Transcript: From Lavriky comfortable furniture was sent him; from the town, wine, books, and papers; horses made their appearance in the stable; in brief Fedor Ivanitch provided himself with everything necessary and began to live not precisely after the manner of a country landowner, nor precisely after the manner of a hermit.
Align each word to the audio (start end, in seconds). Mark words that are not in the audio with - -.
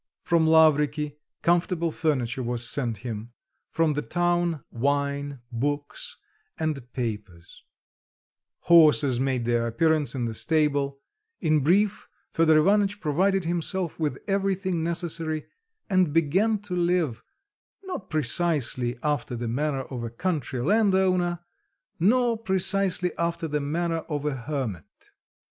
From 0.23 0.47
Lavriky 0.47 1.17
comfortable 1.43 1.91
furniture 1.91 2.41
was 2.41 2.67
sent 2.67 3.05
him; 3.05 3.33
from 3.69 3.93
the 3.93 4.01
town, 4.01 4.63
wine, 4.71 5.41
books, 5.51 6.17
and 6.57 6.91
papers; 6.91 7.63
horses 8.61 9.19
made 9.19 9.45
their 9.45 9.67
appearance 9.67 10.15
in 10.15 10.25
the 10.25 10.33
stable; 10.33 10.99
in 11.39 11.59
brief 11.59 12.07
Fedor 12.31 12.57
Ivanitch 12.57 12.99
provided 12.99 13.45
himself 13.45 13.99
with 13.99 14.17
everything 14.27 14.83
necessary 14.83 15.45
and 15.87 16.11
began 16.11 16.57
to 16.63 16.75
live 16.75 17.21
not 17.83 18.09
precisely 18.09 18.97
after 19.03 19.35
the 19.35 19.47
manner 19.47 19.81
of 19.83 20.03
a 20.03 20.09
country 20.09 20.61
landowner, 20.63 21.41
nor 21.99 22.39
precisely 22.39 23.15
after 23.19 23.47
the 23.47 23.61
manner 23.61 23.99
of 24.09 24.25
a 24.25 24.33
hermit. 24.33 25.11